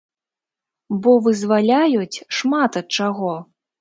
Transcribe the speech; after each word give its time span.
Бо 1.03 1.11
вызваляюць 1.27 2.23
шмат 2.39 2.71
ад 2.83 2.87
чаго. 2.99 3.33